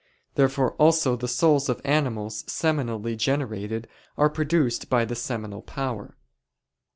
[0.33, 6.17] Therefore also the souls of animals seminally generated are produced by the seminal power.